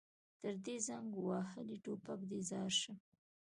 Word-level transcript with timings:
تر 0.41 0.53
دې 0.65 0.75
زنګ 0.87 1.09
وهلي 1.27 1.77
ټوپک 1.83 2.19
دې 2.29 2.39
ځار 2.49 2.71
شم. 2.81 2.97